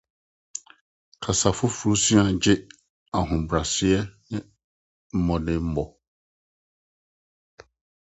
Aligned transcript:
Kasa 1.23 1.49
foforo 1.57 1.93
sua 2.03 2.23
gye 2.41 2.53
ahobrɛase 3.17 3.91
ne 4.29 4.37
mmɔdenbɔ. 5.15 5.83